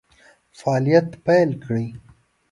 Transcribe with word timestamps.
فعالیت 0.59 1.07
پیل 1.25 1.49
کړي. 1.63 1.87